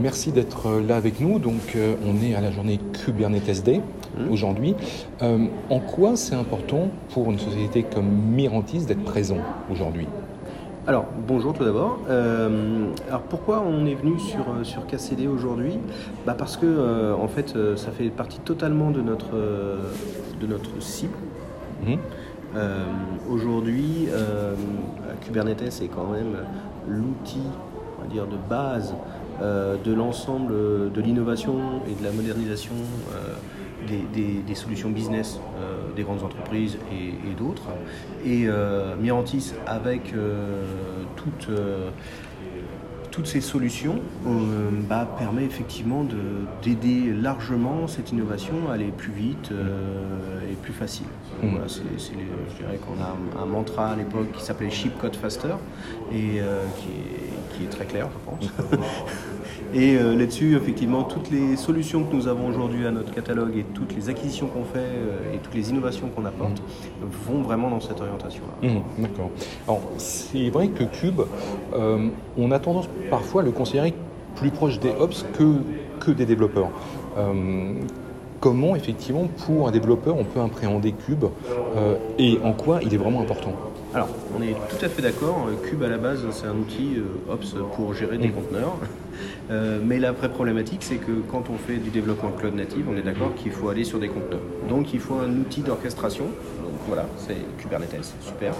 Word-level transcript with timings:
Merci 0.00 0.32
d'être 0.32 0.80
là 0.80 0.96
avec 0.96 1.20
nous. 1.20 1.38
Donc, 1.38 1.76
euh, 1.76 1.94
on 2.04 2.22
est 2.24 2.34
à 2.34 2.40
la 2.40 2.50
journée 2.50 2.80
Kubernetes 3.04 3.62
Day 3.62 3.80
Mmh. 4.16 4.32
aujourd'hui. 4.32 4.74
Euh, 5.22 5.46
en 5.70 5.80
quoi 5.80 6.16
c'est 6.16 6.34
important 6.34 6.88
pour 7.12 7.30
une 7.30 7.38
société 7.38 7.82
comme 7.82 8.06
Mirantis 8.06 8.86
d'être 8.86 9.02
présent 9.02 9.38
aujourd'hui? 9.70 10.06
Alors, 10.86 11.06
bonjour 11.26 11.54
tout 11.54 11.64
d'abord. 11.64 11.98
Euh, 12.08 12.86
alors, 13.08 13.22
pourquoi 13.22 13.64
on 13.66 13.86
est 13.86 13.94
venu 13.94 14.18
sur, 14.20 14.40
euh, 14.50 14.64
sur 14.64 14.86
KCD 14.86 15.26
aujourd'hui? 15.26 15.78
Bah 16.26 16.34
Parce 16.38 16.56
que, 16.56 16.66
euh, 16.66 17.14
en 17.14 17.26
fait, 17.26 17.56
euh, 17.56 17.74
ça 17.76 17.90
fait 17.90 18.10
partie 18.10 18.38
totalement 18.40 18.90
de 18.90 19.00
notre, 19.00 19.34
euh, 19.34 19.78
de 20.40 20.46
notre 20.46 20.80
cible. 20.80 21.14
Euh, 22.56 22.84
aujourd'hui, 23.28 24.06
euh, 24.10 24.54
Kubernetes 25.22 25.82
est 25.82 25.88
quand 25.88 26.06
même 26.12 26.36
l'outil, 26.86 27.42
on 27.98 28.02
va 28.02 28.08
dire, 28.08 28.26
de 28.26 28.36
base 28.48 28.94
euh, 29.42 29.76
de 29.82 29.92
l'ensemble 29.92 30.52
de 30.92 31.00
l'innovation 31.00 31.82
et 31.88 32.00
de 32.00 32.04
la 32.04 32.12
modernisation 32.12 32.74
euh, 33.12 33.34
des, 34.46 34.54
solutions 34.54 34.90
business 34.90 35.40
euh, 35.58 35.92
des 35.96 36.04
grandes 36.04 36.22
entreprises 36.22 36.78
et, 36.92 37.34
d'autres. 37.34 37.64
Et 38.24 38.46
Mirantis, 39.00 39.52
avec 39.66 40.14
toutes, 41.16 41.48
ces 43.26 43.40
solutions, 43.40 43.98
bah, 44.88 45.08
permet 45.18 45.44
effectivement 45.44 46.04
de- 46.04 46.46
d'aider 46.62 47.12
largement 47.12 47.88
cette 47.88 48.12
innovation 48.12 48.70
à 48.70 48.74
aller 48.74 48.92
plus 48.96 49.12
vite 49.12 49.50
et 50.50 50.54
plus 50.74 50.78
facile. 50.86 51.06
Voilà, 51.42 51.68
c'est- 51.68 51.82
je 51.98 52.56
dirais 52.62 52.78
qu'on 52.78 53.00
a 53.02 53.40
un, 53.40 53.42
un 53.42 53.46
mantra 53.46 53.88
à 53.90 53.96
l'époque 53.96 54.32
qui 54.32 54.42
s'appelait 54.42 54.70
Ship 54.70 54.96
Code 54.98 55.16
Faster 55.16 55.54
et 56.12 56.40
euh, 56.40 56.64
qui, 56.78 56.88
est, 56.88 57.56
qui 57.58 57.64
est 57.64 57.68
très 57.68 57.84
clair, 57.84 58.08
je 58.12 58.30
pense. 58.30 58.80
Et 59.72 59.96
euh, 59.96 60.14
là-dessus, 60.16 60.54
effectivement, 60.56 61.02
toutes 61.02 61.30
les 61.32 61.56
solutions 61.56 62.04
que 62.04 62.14
nous 62.14 62.28
avons 62.28 62.46
aujourd'hui 62.48 62.86
à 62.86 62.92
notre 62.92 63.12
catalogue 63.12 63.56
et 63.56 63.64
toutes 63.74 63.94
les 63.96 64.08
acquisitions 64.08 64.46
qu'on 64.46 64.62
fait 64.64 64.78
euh, 64.78 65.34
et 65.34 65.38
toutes 65.38 65.54
les 65.54 65.70
innovations 65.70 66.08
qu'on 66.14 66.24
apporte 66.26 66.62
vont 67.26 67.42
vraiment 67.42 67.70
dans 67.70 67.80
cette 67.80 68.00
orientation-là. 68.00 68.68
Mhm, 68.68 68.82
D'accord. 68.98 69.30
Alors, 69.66 69.80
c'est 69.98 70.48
vrai 70.50 70.68
que 70.68 70.84
Cube, 70.84 71.22
on 72.36 72.50
a 72.52 72.58
tendance 72.60 72.88
parfois 73.10 73.42
à 73.42 73.44
le 73.44 73.50
considérer 73.50 73.94
plus 74.36 74.50
proche 74.50 74.78
des 74.78 74.92
Ops 75.00 75.24
que, 75.36 75.54
que 75.98 76.12
des 76.12 76.26
développeurs. 76.26 76.70
Comment, 78.44 78.76
effectivement, 78.76 79.26
pour 79.46 79.68
un 79.68 79.70
développeur, 79.70 80.18
on 80.18 80.24
peut 80.24 80.40
appréhender 80.40 80.92
Cube 80.92 81.24
euh, 81.78 81.94
et 82.18 82.38
en 82.44 82.52
quoi 82.52 82.80
il 82.82 82.92
est 82.92 82.98
vraiment 82.98 83.22
important? 83.22 83.54
Alors, 83.94 84.10
on 84.38 84.42
est 84.42 84.52
tout 84.68 84.84
à 84.84 84.88
fait 84.90 85.00
d'accord. 85.00 85.46
Euh, 85.48 85.66
Cube, 85.66 85.82
à 85.82 85.88
la 85.88 85.96
base, 85.96 86.22
c'est 86.30 86.46
un 86.46 86.52
outil 86.52 86.96
euh, 86.98 87.32
Ops 87.32 87.54
pour 87.74 87.94
gérer 87.94 88.18
des 88.18 88.28
Mm. 88.28 88.32
conteneurs. 88.32 88.76
Euh, 89.50 89.78
mais 89.82 89.98
la 90.00 90.10
vraie 90.10 90.30
problématique, 90.30 90.80
c'est 90.80 90.96
que 90.96 91.12
quand 91.30 91.44
on 91.48 91.56
fait 91.56 91.76
du 91.76 91.90
développement 91.90 92.30
cloud 92.32 92.54
native, 92.54 92.86
on 92.92 92.96
est 92.96 93.02
d'accord 93.02 93.34
qu'il 93.34 93.52
faut 93.52 93.68
aller 93.68 93.84
sur 93.84 93.98
des 94.00 94.08
conteneurs. 94.08 94.40
Donc, 94.68 94.92
il 94.92 94.98
faut 95.00 95.14
un 95.14 95.30
outil 95.38 95.60
d'orchestration. 95.60 96.24
Donc, 96.24 96.80
voilà, 96.88 97.06
c'est 97.18 97.36
Kubernetes, 97.58 98.12
super. 98.20 98.54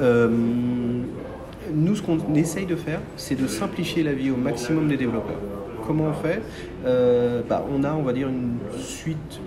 Nous, 0.00 1.96
ce 1.96 2.02
qu'on 2.02 2.18
essaye 2.34 2.66
de 2.66 2.76
faire, 2.76 3.00
c'est 3.16 3.34
de 3.34 3.46
simplifier 3.48 4.02
la 4.02 4.12
vie 4.12 4.30
au 4.30 4.36
maximum 4.36 4.88
des 4.88 4.96
développeurs. 4.96 5.36
Comment 5.88 6.04
on 6.04 6.12
fait 6.12 6.42
Euh, 6.84 7.40
bah, 7.48 7.64
On 7.72 7.82
a, 7.82 7.94
on 7.94 8.02
va 8.02 8.12
dire, 8.12 8.28
une 8.28 8.58
suite 8.78 9.40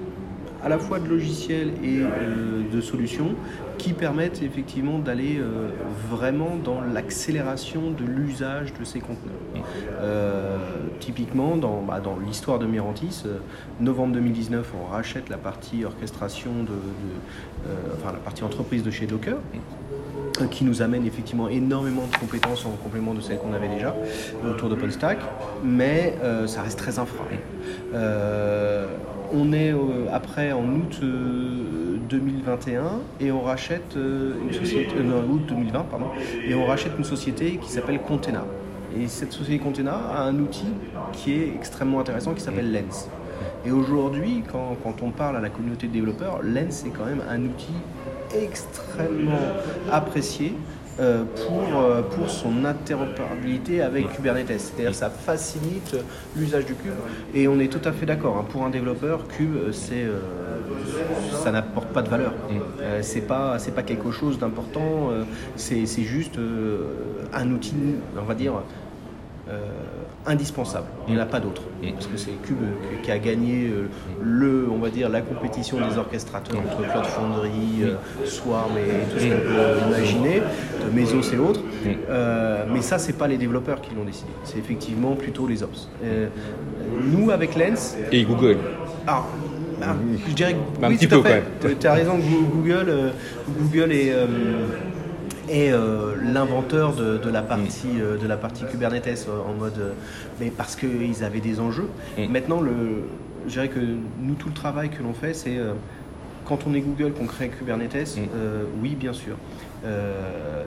à 0.63 0.69
la 0.69 0.79
fois 0.79 0.99
de 0.99 1.07
logiciels 1.07 1.69
et 1.83 1.99
euh, 1.99 2.63
de 2.71 2.81
solutions 2.81 3.35
qui 3.77 3.93
permettent 3.93 4.41
effectivement 4.41 4.97
d'aller 4.97 5.37
euh, 5.39 5.69
vraiment 6.09 6.55
dans 6.63 6.81
l'accélération 6.81 7.91
de 7.91 8.03
l'usage 8.05 8.73
de 8.73 8.83
ces 8.83 9.01
conteneurs. 9.01 9.37
Typiquement, 10.99 11.57
dans, 11.57 11.83
bah, 11.83 11.99
dans 11.99 12.17
l'histoire 12.17 12.57
de 12.57 12.65
Mirantis, 12.65 13.23
novembre 13.79 14.13
2019, 14.13 14.73
on 14.81 14.91
rachète 14.91 15.29
la 15.29 15.37
partie 15.37 15.85
orchestration 15.85 16.51
de, 16.63 17.69
enfin 17.95 18.13
la 18.13 18.19
partie 18.19 18.43
entreprise 18.43 18.81
de 18.81 18.89
chez 18.89 19.05
Docker 19.05 19.37
qui 20.47 20.63
nous 20.63 20.81
amène 20.81 21.05
effectivement 21.05 21.49
énormément 21.49 22.03
de 22.11 22.17
compétences 22.17 22.65
en 22.65 22.71
complément 22.71 23.13
de 23.13 23.21
celles 23.21 23.37
qu'on 23.37 23.53
avait 23.53 23.67
déjà 23.67 23.95
autour 24.47 24.69
d'OpenStack, 24.69 25.19
mais 25.63 26.15
euh, 26.23 26.47
ça 26.47 26.61
reste 26.61 26.79
très 26.79 26.99
infra. 26.99 27.25
Euh, 27.93 28.87
on 29.33 29.53
est 29.53 29.73
euh, 29.73 30.07
après 30.11 30.51
en 30.51 30.63
août 30.63 30.99
euh, 31.03 31.97
2021 32.09 32.99
et 33.19 33.31
on 33.31 33.41
rachète 33.41 33.95
une 33.95 34.53
société, 34.53 34.93
août 34.97 35.41
2020 35.47 35.83
pardon, 35.89 36.07
et 36.45 36.53
on 36.55 36.65
rachète 36.65 36.93
une 36.97 37.03
société 37.03 37.57
qui 37.57 37.69
s'appelle 37.71 37.99
Contena. 38.01 38.45
Et 38.99 39.07
cette 39.07 39.31
société 39.31 39.63
Contena 39.63 39.93
a 39.93 40.23
un 40.23 40.37
outil 40.39 40.67
qui 41.13 41.33
est 41.33 41.53
extrêmement 41.55 42.01
intéressant 42.01 42.33
qui 42.33 42.41
s'appelle 42.41 42.73
Lens. 42.73 43.07
Et 43.65 43.71
aujourd'hui, 43.71 44.43
quand, 44.51 44.75
quand 44.83 45.01
on 45.01 45.11
parle 45.11 45.37
à 45.37 45.39
la 45.39 45.49
communauté 45.49 45.87
de 45.87 45.93
développeurs, 45.93 46.41
Lens 46.43 46.83
est 46.85 46.89
quand 46.89 47.05
même 47.05 47.21
un 47.29 47.41
outil 47.43 47.73
extrêmement 48.35 49.39
apprécié 49.91 50.55
euh, 50.99 51.23
pour, 51.47 51.79
euh, 51.79 52.01
pour 52.01 52.29
son 52.29 52.65
interopérabilité 52.65 53.81
avec 53.81 54.11
Kubernetes. 54.11 54.59
C'est-à-dire 54.59 54.91
que 54.91 54.97
ça 54.97 55.09
facilite 55.09 55.95
l'usage 56.35 56.65
du 56.65 56.75
cube. 56.75 56.91
Et 57.33 57.47
on 57.47 57.59
est 57.59 57.71
tout 57.71 57.87
à 57.87 57.91
fait 57.93 58.05
d'accord. 58.05 58.37
hein. 58.37 58.45
Pour 58.49 58.65
un 58.65 58.69
développeur, 58.69 59.27
cube, 59.29 59.71
c'est, 59.71 60.03
euh, 60.03 60.19
ça 61.43 61.51
n'apporte 61.51 61.87
pas 61.89 62.01
de 62.01 62.09
valeur. 62.09 62.33
Euh, 62.81 62.99
c'est 63.01 63.21
pas, 63.21 63.57
c'est 63.57 63.73
pas 63.73 63.83
quelque 63.83 64.11
chose 64.11 64.37
d'important. 64.37 65.11
c'est, 65.55 65.85
c'est 65.85 66.03
juste 66.03 66.37
un 67.33 67.51
outil, 67.51 67.73
on 68.19 68.23
va 68.23 68.35
dire. 68.35 68.53
Euh, 69.49 69.59
indispensable. 70.25 70.85
Il 71.07 71.13
n'y 71.15 71.19
en 71.19 71.23
a 71.23 71.25
pas 71.25 71.39
d'autre. 71.39 71.63
Parce 71.93 72.07
que 72.07 72.17
c'est 72.17 72.31
Cube 72.43 72.57
qui 73.03 73.11
a 73.11 73.17
gagné 73.19 73.67
euh, 73.69 73.87
le, 74.21 74.67
on 74.71 74.77
va 74.77 74.89
dire, 74.89 75.09
la 75.09 75.21
compétition 75.21 75.77
des 75.77 75.97
orchestrateurs 75.97 76.59
entre 76.59 76.77
Cloud 76.91 77.05
Foundry, 77.05 77.83
euh, 77.83 77.95
Swarm 78.25 78.71
et 78.77 79.11
tout 79.13 79.19
ce 79.19 79.25
qu'on 79.25 79.41
peut 79.41 79.87
imaginer, 79.95 80.41
de 80.85 80.95
Mesos 80.95 81.33
et 81.33 81.37
autres. 81.37 81.61
Euh, 82.09 82.65
mais 82.71 82.81
ça, 82.81 82.99
c'est 82.99 83.13
pas 83.17 83.27
les 83.27 83.37
développeurs 83.37 83.81
qui 83.81 83.95
l'ont 83.95 84.03
décidé. 84.05 84.29
C'est 84.43 84.59
effectivement 84.59 85.15
plutôt 85.15 85.47
les 85.47 85.63
ops. 85.63 85.89
Euh, 86.03 86.27
nous, 87.03 87.31
avec 87.31 87.55
Lens, 87.55 87.97
Et 88.11 88.23
Google 88.23 88.57
alors, 89.07 89.27
ah, 89.81 89.95
je 90.27 90.33
dirais 90.35 90.53
que 90.53 90.85
Un 90.85 90.89
petit 90.91 91.07
tout 91.07 91.15
à 91.15 91.17
peu, 91.17 91.27
fait. 91.27 91.43
quand 91.59 91.67
même. 91.69 91.77
Tu 91.79 91.87
as 91.87 91.93
raison, 91.93 92.19
Goo- 92.19 92.45
Google, 92.53 92.93
Google 93.59 93.91
est, 93.91 94.11
euh, 94.11 94.27
est 95.51 95.71
euh, 95.71 96.15
l'inventeur 96.23 96.93
de, 96.93 97.17
de 97.17 97.29
la 97.29 97.41
partie, 97.41 97.99
euh, 97.99 98.17
de 98.17 98.27
la 98.27 98.37
partie 98.37 98.63
Kubernetes 98.65 99.27
euh, 99.29 99.49
en 99.49 99.53
mode. 99.53 99.93
mais 100.39 100.49
parce 100.49 100.75
qu'ils 100.75 101.23
avaient 101.23 101.39
des 101.41 101.59
enjeux. 101.59 101.89
Mm. 102.17 102.25
Maintenant, 102.31 102.61
le, 102.61 103.03
je 103.47 103.51
dirais 103.53 103.67
que 103.69 103.79
nous, 103.79 104.33
tout 104.35 104.47
le 104.47 104.53
travail 104.53 104.89
que 104.89 105.03
l'on 105.03 105.13
fait, 105.13 105.33
c'est 105.33 105.57
quand 106.45 106.59
on 106.67 106.73
est 106.73 106.81
Google, 106.81 107.11
qu'on 107.13 107.25
crée 107.27 107.49
Kubernetes, 107.49 108.17
Mm. 108.17 108.21
oui, 108.81 108.95
bien 108.99 109.13
sûr. 109.13 109.35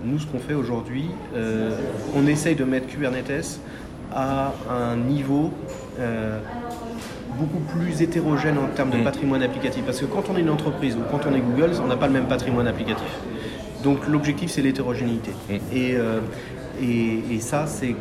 Nous, 0.05 0.19
ce 0.19 0.27
qu'on 0.27 0.39
fait 0.41 0.55
aujourd'hui, 0.55 1.07
on 2.17 2.27
essaye 2.27 2.57
de 2.57 2.65
mettre 2.65 2.87
Kubernetes 2.89 3.61
à 4.13 4.53
un 4.71 4.97
niveau 4.97 5.51
beaucoup 7.39 7.61
plus 7.77 8.01
hétérogène 8.03 8.59
en 8.59 8.67
termes 8.75 8.91
de 8.91 8.99
Mm. 8.99 9.05
patrimoine 9.05 9.43
applicatif. 9.43 9.83
Parce 9.85 10.01
que 10.01 10.05
quand 10.07 10.25
on 10.33 10.37
est 10.37 10.41
une 10.41 10.51
entreprise 10.51 10.95
ou 10.97 11.01
quand 11.11 11.21
on 11.29 11.35
est 11.35 11.41
Google, 11.41 11.71
on 11.83 11.87
n'a 11.89 11.97
pas 11.97 12.07
le 12.07 12.13
même 12.13 12.27
patrimoine 12.27 12.67
applicatif. 12.69 13.04
Donc 13.85 13.99
l'objectif, 14.09 14.51
c'est 14.51 14.63
l'hétérogénéité. 14.63 15.31
Mm. 15.49 15.55
Et, 15.73 15.95
euh, 15.95 16.21
et, 16.83 17.35
et 17.35 17.41
ça, 17.41 17.67
c'est 17.67 17.95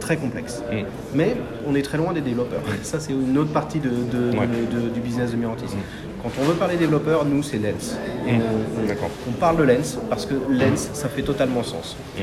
très 0.00 0.16
complexe. 0.16 0.62
Mm. 0.72 0.76
Mais 1.14 1.36
on 1.68 1.74
est 1.74 1.82
très 1.82 1.98
loin 1.98 2.12
des 2.12 2.20
développeurs. 2.20 2.60
Ça, 2.82 3.00
c'est 3.00 3.12
une 3.12 3.36
autre 3.36 3.52
partie 3.52 3.78
de, 3.80 3.88
de- 3.90 4.36
Ouais. 4.38 4.46
de- 4.46 4.80
de- 4.80 4.88
du 4.88 5.00
business 5.00 5.32
de 5.32 5.36
Mirantis. 5.36 5.64
Quand 6.22 6.30
on 6.40 6.44
veut 6.44 6.54
parler 6.54 6.76
développeurs, 6.76 7.24
nous, 7.24 7.42
c'est 7.42 7.58
Lens. 7.58 7.98
Et 8.26 8.32
Mm. 8.32 8.40
on- 9.28 9.32
parle 9.32 9.56
de 9.58 9.64
Lens 9.64 9.98
parce 10.08 10.24
que 10.24 10.34
Lens, 10.48 10.90
ça 10.92 11.08
fait 11.08 11.22
totalement 11.22 11.62
sens. 11.64 11.96
Mm. 12.16 12.22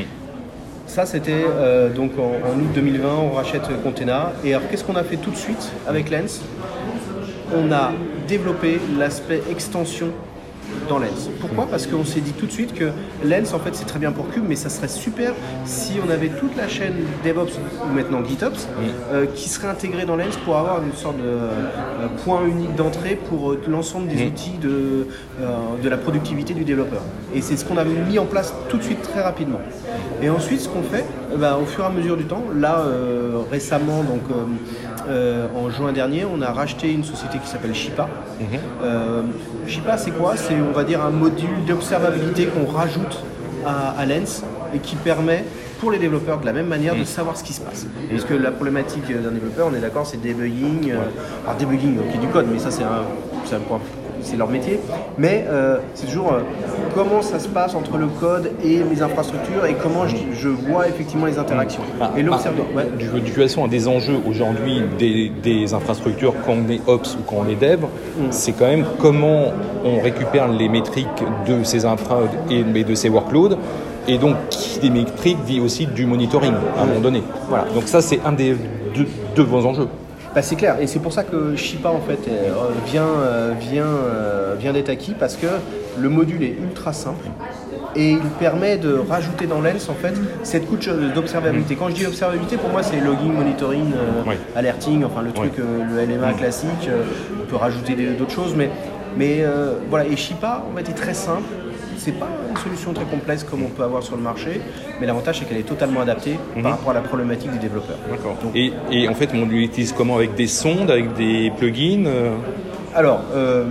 Ça, 0.88 1.06
c'était 1.06 1.44
euh, 1.48 1.90
donc 1.94 2.14
en, 2.18 2.32
en 2.50 2.60
août 2.60 2.70
2020, 2.74 3.14
on 3.14 3.32
rachète 3.32 3.62
Contena. 3.84 4.32
Et 4.44 4.54
alors, 4.56 4.68
qu'est-ce 4.70 4.84
qu'on 4.84 4.96
a 4.96 5.04
fait 5.04 5.18
tout 5.18 5.30
de 5.32 5.36
suite 5.36 5.72
avec 5.88 6.10
Lens? 6.10 6.42
On 7.56 7.72
a 7.72 7.92
développé 8.28 8.80
l'aspect 8.98 9.42
extension 9.52 10.08
dans 10.88 11.00
Lens. 11.00 11.30
Pourquoi? 11.40 11.68
Parce 11.70 11.88
qu'on 11.88 12.04
s'est 12.04 12.22
dit 12.22 12.34
tout 12.34 12.46
de 12.46 12.52
suite 12.52 12.74
que 12.74 12.86
Lens, 13.24 13.54
en 13.54 13.60
fait, 13.60 13.76
c'est 13.76 13.86
très 13.86 14.00
bien 14.00 14.12
pour 14.12 14.30
Cube, 14.30 14.44
mais 14.48 14.56
ça 14.56 14.70
serait 14.70 14.88
super 14.88 15.34
si 15.66 15.94
on 16.06 16.10
avait 16.10 16.30
toute 16.30 16.56
la 16.58 16.68
chaîne 16.68 16.96
DevOps, 17.24 17.58
ou 17.86 17.94
maintenant 17.94 18.24
GitOps, 18.24 18.68
euh, 19.12 19.26
qui 19.36 19.50
serait 19.50 19.68
intégrée 19.68 20.06
dans 20.06 20.16
Lens 20.16 20.38
pour 20.46 20.58
avoir 20.58 20.82
une 20.84 20.94
sorte 20.94 21.18
de 21.18 21.24
euh, 21.24 22.08
point 22.24 22.46
unique 22.46 22.76
d'entrée 22.76 23.20
pour 23.30 23.52
euh, 23.52 23.62
l'ensemble 23.68 24.08
des 24.08 24.26
outils 24.26 24.58
de, 24.62 25.08
de 25.82 25.90
la 25.90 25.98
productivité 25.98 26.54
du 26.54 26.64
développeur. 26.64 27.02
Et 27.34 27.42
c'est 27.42 27.58
ce 27.58 27.66
qu'on 27.66 27.78
a 27.78 27.84
mis 27.84 28.20
en 28.20 28.26
place 28.26 28.54
tout 28.70 28.78
de 28.78 28.84
suite 28.84 29.02
très 29.02 29.22
rapidement. 29.22 29.60
Et 30.22 30.30
ensuite, 30.30 30.62
ce 30.62 30.70
qu'on 30.70 30.84
fait, 30.84 31.06
bah, 31.38 31.60
au 31.62 31.66
fur 31.66 31.84
et 31.84 31.88
à 31.88 31.90
mesure 31.90 32.18
du 32.18 32.26
temps, 32.26 32.44
là 32.56 32.84
récemment, 33.52 34.04
donc 34.04 34.22
euh, 35.08 35.48
en 35.56 35.70
juin 35.70 35.92
dernier, 35.92 36.26
on 36.26 36.42
a 36.42 36.52
racheté 36.52 36.92
une 36.92 37.04
société 37.04 37.40
qui 37.40 37.48
s'appelle 37.48 37.74
Shipa. 37.74 38.08
Euh, 38.84 39.24
Shipa, 39.70 39.98
c'est 39.98 40.12
quoi 40.12 40.36
C'est, 40.36 40.56
on 40.56 40.72
va 40.72 40.84
dire, 40.84 41.02
un 41.04 41.12
module 41.12 41.64
d'observabilité 41.68 42.48
qu'on 42.48 42.66
rajoute 42.66 43.24
à, 43.66 43.92
à 44.00 44.06
Lens 44.06 44.44
et 44.74 44.80
qui 44.80 44.96
permet 44.96 45.44
pour 45.80 45.92
les 45.92 46.00
développeurs 46.00 46.40
de 46.40 46.46
la 46.46 46.54
même 46.54 46.68
manière 46.68 46.96
de 46.96 47.04
savoir 47.04 47.38
ce 47.38 47.44
qui 47.44 47.54
se 47.54 47.62
passe. 47.62 47.86
Parce 48.10 48.26
que 48.26 48.34
la 48.34 48.52
problématique 48.52 49.08
d'un 49.08 49.32
développeur, 49.32 49.70
on 49.72 49.76
est 49.76 49.80
d'accord, 49.80 50.06
c'est 50.06 50.22
debugging. 50.22 50.92
euh, 50.92 50.98
alors 51.46 51.58
debugging, 51.58 51.98
ok, 52.00 52.20
du 52.20 52.28
code, 52.28 52.48
mais 52.52 52.60
ça 52.60 52.72
c'est 52.72 52.84
un, 52.84 53.04
c'est 53.46 53.56
un 53.56 53.60
point 53.60 53.80
c'est 54.22 54.36
leur 54.36 54.50
métier, 54.50 54.80
mais 55.18 55.46
euh, 55.48 55.78
c'est 55.94 56.08
toujours 56.08 56.34
euh, 56.34 56.40
comment 56.94 57.22
ça 57.22 57.40
se 57.40 57.48
passe 57.48 57.76
entre 57.76 57.98
le 57.98 58.08
code 58.08 58.52
et 58.64 58.84
mes 58.84 59.02
infrastructures 59.02 59.66
et 59.66 59.76
comment 59.76 60.08
je, 60.08 60.16
je 60.34 60.50
vois 60.50 60.88
effectivement 60.88 61.26
les 61.26 61.38
interactions. 61.38 61.82
Ah, 62.02 62.12
et 62.18 62.24
l'observer. 62.24 62.64
ah, 62.74 62.78
ouais. 62.78 63.22
Du 63.22 63.42
as 63.42 63.58
un 63.58 63.68
des 63.68 63.88
enjeux 63.88 64.18
aujourd'hui 64.28 64.82
des, 64.98 65.32
des 65.44 65.74
infrastructures 65.74 66.34
quand 66.46 66.54
on 66.54 66.70
est 66.70 66.82
Ops 66.88 67.16
ou 67.16 67.24
quand 67.28 67.38
on 67.46 67.50
est 67.50 67.56
Dev, 67.56 67.86
c'est 68.30 68.54
quand 68.54 68.68
même 68.68 68.86
comment 69.00 69.52
on 69.84 70.02
récupère 70.02 70.48
les 70.48 70.70
métriques 70.70 71.08
de 71.48 71.64
ces 71.64 71.86
infra 71.86 72.22
et 72.50 72.64
de 72.64 72.96
ces 72.96 73.10
workloads. 73.10 73.58
Et 74.08 74.18
donc, 74.18 74.36
qui 74.50 74.80
des 74.80 74.90
métriques 74.90 75.44
dit 75.46 75.60
aussi 75.60 75.86
du 75.86 76.06
monitoring 76.06 76.54
à 76.78 76.82
un 76.82 76.86
moment 76.86 77.00
donné. 77.00 77.22
Voilà. 77.48 77.66
Donc 77.76 77.84
ça, 77.88 78.02
c'est 78.02 78.20
un 78.26 78.32
des 78.32 78.56
deux, 78.96 79.06
deux 79.36 79.44
grands 79.44 79.66
enjeux. 79.66 79.88
Bah, 80.34 80.42
c'est 80.44 80.56
clair, 80.56 80.78
et 80.80 80.86
c'est 80.88 81.00
pour 81.00 81.12
ça 81.12 81.24
que 81.24 81.56
Shipa 81.56 81.90
en 81.90 82.00
fait 82.00 82.20
euh, 82.30 82.52
vient, 82.86 83.04
euh, 83.04 83.54
vient, 83.60 83.84
euh, 83.84 84.56
vient 84.60 84.74
d'être 84.74 84.90
acquis 84.90 85.16
parce 85.20 85.36
que 85.36 85.48
le 86.00 86.10
module 86.10 86.44
est 86.44 86.56
ultra 86.62 86.94
simple 86.94 87.26
et 87.96 88.12
il 88.12 88.20
permet 88.40 88.78
de 88.78 88.94
rajouter 88.94 89.48
dans 89.48 89.62
Lens 89.62 89.90
en 89.90 89.94
fait 89.96 90.14
cette 90.44 90.68
couche 90.68 90.88
d'observabilité. 91.16 91.76
Quand 91.76 91.90
je 91.90 91.96
dis 91.96 92.06
observabilité, 92.06 92.58
pour 92.58 92.70
moi 92.70 92.84
c'est 92.84 93.00
logging, 93.00 93.34
monitoring, 93.34 93.92
euh, 93.96 94.24
Oui. 94.28 94.36
alerting, 94.56 95.04
enfin 95.04 95.22
le 95.22 95.32
truc, 95.32 95.54
Oui. 95.58 95.64
euh, 95.64 96.06
le 96.06 96.14
LMA 96.14 96.34
classique. 96.34 96.70
euh, 96.88 97.04
on 97.42 97.46
peut 97.50 97.56
rajouter 97.56 97.96
d'autres 98.18 98.32
choses, 98.32 98.54
mais, 98.56 98.70
mais 99.18 99.44
voilà. 99.90 100.06
Et 100.06 100.16
Shipa 100.16 100.64
en 100.72 100.76
fait 100.78 100.90
est 100.90 100.94
très 100.94 101.14
simple. 101.16 101.42
C'est 101.98 102.14
pas 102.14 102.28
une 102.50 102.56
solution 102.58 102.94
très 102.94 103.04
complexe 103.06 103.44
comme 103.44 103.62
on 103.64 103.68
peut 103.70 103.84
avoir 103.84 104.04
sur 104.04 104.16
le 104.16 104.22
marché, 104.22 104.62
mais 105.02 105.08
l'avantage 105.08 105.40
c'est 105.40 105.46
qu'elle 105.46 105.58
est 105.58 105.64
totalement 105.68 106.00
adaptée 106.02 106.38
par 106.62 106.72
rapport 106.74 106.92
à 106.92 106.94
la 106.94 107.02
problématique 107.02 107.52
des 107.52 107.58
développeurs. 107.60 107.98
D'accord. 108.10 108.38
Donc- 108.42 108.56
Et, 108.56 108.72
et 108.92 109.10
en 109.10 109.14
fait, 109.16 109.30
on 109.34 109.46
l'utilise 109.46 109.92
comment? 109.92 110.16
Avec 110.16 110.36
des 110.36 110.48
sondes, 110.48 110.90
avec 110.92 111.14
des 111.16 111.52
plugins 111.58 112.06
Alors, 112.96 113.22
euh, 113.34 113.66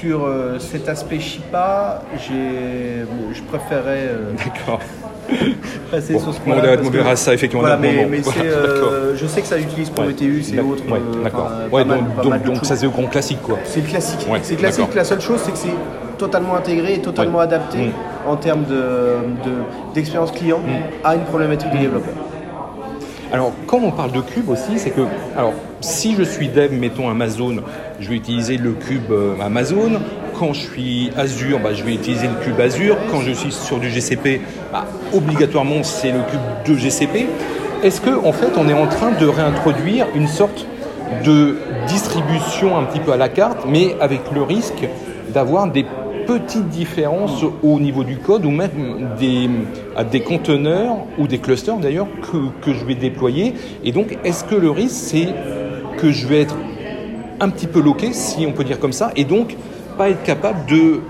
sur 0.00 0.24
euh, 0.24 0.58
cet 0.58 0.88
aspect 0.88 1.20
Shipa, 1.20 2.02
j'ai, 2.16 3.04
je 3.34 3.42
préférais 3.42 4.08
euh, 4.08 4.32
D'accord. 4.32 4.80
passer 5.90 6.14
Bon, 6.14 6.20
sur 6.20 6.32
ce 6.34 6.38
on 6.38 6.42
point-là. 6.44 6.60
verra- 6.62 6.76
parce 6.76 6.88
on 6.88 6.90
que- 6.90 6.96
verra 6.96 7.16
ça 7.16 7.34
effectivement 7.34 7.60
Voilà, 7.62 7.76
moment. 7.76 8.08
mais, 8.10 8.18
Voilà, 8.18 8.40
euh, 8.44 9.12
je 9.16 9.26
sais 9.26 9.42
que 9.42 9.46
ça 9.46 9.58
l'utilise 9.58 9.90
pour 9.90 10.04
Ouais. 10.04 10.10
le 10.10 10.14
et 10.52 10.56
D'ac- 10.56 10.64
autres. 10.64 10.84
ouais, 10.90 10.98
euh, 10.98 11.22
d'accord. 11.24 11.44
enfin, 11.46 11.76
Ouais, 11.76 11.82
pas 11.82 11.88
mal- 11.88 11.98
donc, 11.98 12.14
pas 12.16 12.22
donc, 12.22 12.30
mal 12.30 12.40
de 12.42 12.46
donc 12.46 12.64
ça 12.64 12.76
c'est 12.76 12.86
le 12.86 12.90
grand 12.90 13.06
classique 13.06 13.42
quoi. 13.42 13.58
C'est 13.64 13.82
classique. 13.82 14.26
Ouais, 14.30 14.38
c'est 14.42 14.56
classique. 14.56 14.80
d'accord. 14.80 14.96
La 14.96 15.04
seule 15.04 15.20
chose, 15.20 15.40
c'est 15.44 15.52
que 15.52 15.58
c'est 15.58 16.16
totalement 16.18 16.56
intégré 16.56 16.94
et 16.94 17.00
totalement 17.02 17.38
Ouais. 17.38 17.44
adapté 17.44 17.78
Mm. 17.78 17.92
en 18.28 18.36
termes 18.36 18.64
de, 18.64 18.76
de- 18.76 19.94
d'expérience 19.94 20.32
client 20.32 20.60
à 21.04 21.14
une 21.14 21.22
problématique 21.24 21.70
du 21.70 21.78
développeur. 21.78 22.14
Alors, 23.32 23.52
quand 23.66 23.78
on 23.82 23.90
parle 23.92 24.12
de 24.12 24.20
cube 24.20 24.48
aussi, 24.48 24.76
c'est 24.78 24.90
que, 24.90 25.02
alors, 25.36 25.52
si 25.80 26.14
je 26.14 26.22
suis 26.22 26.48
dev, 26.48 26.72
mettons 26.72 27.08
Amazon, 27.08 27.56
je 28.00 28.08
vais 28.08 28.16
utiliser 28.16 28.56
le 28.56 28.72
cube 28.72 29.10
euh, 29.10 29.34
Amazon. 29.40 29.92
Quand 30.38 30.52
je 30.52 30.60
suis 30.60 31.10
Azure, 31.16 31.58
bah, 31.58 31.72
je 31.74 31.82
vais 31.84 31.94
utiliser 31.94 32.26
le 32.26 32.34
cube 32.44 32.60
Azure. 32.60 32.96
Quand 33.10 33.20
je 33.20 33.32
suis 33.32 33.52
sur 33.52 33.78
du 33.78 33.90
GCP, 33.90 34.40
bah, 34.72 34.84
obligatoirement, 35.14 35.82
c'est 35.82 36.12
le 36.12 36.20
cube 36.30 36.40
de 36.66 36.78
GCP. 36.78 37.26
Est-ce 37.82 38.00
que, 38.00 38.10
en 38.10 38.32
fait, 38.32 38.52
on 38.58 38.68
est 38.68 38.74
en 38.74 38.86
train 38.86 39.12
de 39.12 39.26
réintroduire 39.26 40.06
une 40.14 40.28
sorte 40.28 40.66
de 41.24 41.56
distribution 41.88 42.78
un 42.78 42.84
petit 42.84 43.00
peu 43.00 43.12
à 43.12 43.16
la 43.16 43.28
carte, 43.28 43.64
mais 43.66 43.96
avec 44.00 44.20
le 44.34 44.42
risque 44.42 44.86
d'avoir 45.32 45.66
des 45.66 45.84
petites 46.26 46.68
différences 46.68 47.42
au 47.62 47.80
niveau 47.80 48.04
du 48.04 48.18
code 48.18 48.44
ou 48.44 48.50
même 48.50 49.08
des, 49.18 49.48
des 50.10 50.20
conteneurs 50.20 50.98
ou 51.18 51.26
des 51.26 51.38
clusters 51.38 51.78
d'ailleurs 51.78 52.06
que, 52.22 52.64
que 52.64 52.72
je 52.72 52.84
vais 52.84 52.94
déployer? 52.94 53.54
Et 53.82 53.92
donc, 53.92 54.18
est-ce 54.24 54.44
que 54.44 54.54
le 54.54 54.70
risque, 54.70 54.94
c'est 54.94 55.28
que 56.00 56.10
je 56.12 56.26
vais 56.26 56.40
être 56.42 56.56
un 57.40 57.48
petit 57.48 57.66
peu 57.66 57.80
loqué, 57.80 58.12
si 58.12 58.46
on 58.46 58.52
peut 58.52 58.64
dire 58.64 58.78
comme 58.78 58.92
ça, 58.92 59.10
et 59.16 59.24
donc 59.24 59.56
pas 59.98 60.10
être 60.10 60.22
capable 60.22 60.66
de 60.66 61.00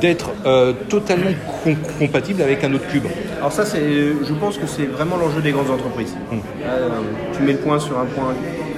d'être 0.00 0.30
euh, 0.46 0.72
totalement 0.88 1.30
com- 1.62 1.76
compatible 1.98 2.42
avec 2.42 2.64
un 2.64 2.72
autre 2.74 2.88
cube. 2.88 3.04
Alors 3.38 3.52
ça, 3.52 3.64
c'est, 3.64 3.78
je 3.80 4.34
pense 4.34 4.58
que 4.58 4.66
c'est 4.66 4.86
vraiment 4.86 5.16
l'enjeu 5.16 5.40
des 5.40 5.52
grandes 5.52 5.70
entreprises. 5.70 6.16
Euh, 6.32 6.88
tu 7.36 7.42
mets 7.44 7.52
le 7.52 7.58
point 7.58 7.78
sur 7.78 7.96
un 7.98 8.06
point 8.06 8.34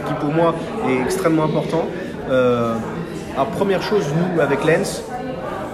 qui 0.07 0.13
pour 0.21 0.33
moi 0.35 0.55
est 0.87 1.03
extrêmement 1.03 1.45
important. 1.45 1.87
Euh, 2.31 2.75
alors 3.35 3.47
première 3.49 3.83
chose, 3.83 4.05
nous 4.19 4.41
avec 4.41 4.65
Lens, 4.67 5.03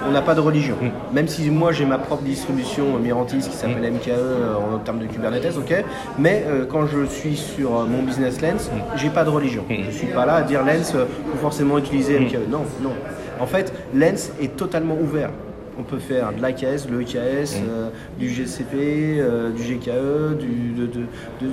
on 0.06 0.10
n'a 0.12 0.22
pas 0.22 0.34
de 0.34 0.40
religion. 0.40 0.76
Même 1.12 1.28
si 1.28 1.50
moi 1.50 1.72
j'ai 1.72 1.84
ma 1.84 1.98
propre 1.98 2.22
distribution 2.22 2.98
Mirantis 2.98 3.38
qui 3.38 3.56
s'appelle 3.56 3.90
MKE 3.92 4.08
euh, 4.10 4.54
en 4.74 4.78
termes 4.78 4.98
de 5.00 5.06
Kubernetes, 5.06 5.56
ok. 5.58 5.84
Mais 6.18 6.44
euh, 6.46 6.64
quand 6.66 6.86
je 6.86 7.04
suis 7.06 7.36
sur 7.36 7.76
euh, 7.76 7.84
mon 7.86 8.02
business 8.02 8.40
Lens, 8.40 8.70
j'ai 8.96 9.10
pas 9.10 9.24
de 9.24 9.30
religion. 9.30 9.64
Je 9.68 9.90
suis 9.90 10.06
pas 10.08 10.26
là 10.26 10.36
à 10.36 10.42
dire 10.42 10.64
Lens 10.64 10.92
faut 10.92 11.38
forcément 11.40 11.78
utiliser 11.78 12.18
MKE. 12.18 12.48
Non, 12.50 12.62
non. 12.82 12.92
En 13.40 13.46
fait, 13.46 13.72
Lens 13.94 14.32
est 14.40 14.56
totalement 14.56 14.96
ouvert. 15.00 15.30
On 15.78 15.82
peut 15.82 15.98
faire 15.98 16.32
de 16.34 16.42
l'AKS, 16.42 16.88
le 16.90 17.00
EKS, 17.00 17.56
euh, 17.66 17.88
du 18.18 18.28
GCP, 18.28 19.16
euh, 19.18 19.50
du 19.50 19.62
GKE, 19.62 20.36
du, 20.38 20.72
de, 20.76 20.86
de, 20.86 21.00
de- 21.40 21.46